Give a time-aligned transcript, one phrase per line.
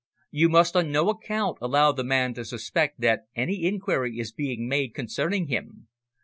[0.31, 4.67] "You must on no account allow the man to suspect that any inquiry is being
[4.67, 5.89] made concerning him.